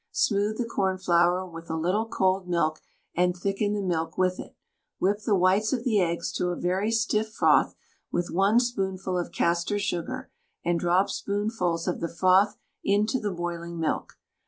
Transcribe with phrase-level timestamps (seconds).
[0.11, 2.81] Smooth the cornflour with a little cold milk,
[3.15, 4.55] and thicken the milk with it.
[4.97, 7.75] Whip the whites of the eggs to a very stiff froth
[8.11, 10.31] with 1 spoonful of castor sugar,
[10.65, 14.13] and drop spoonfuls of the froth into the boiling milk.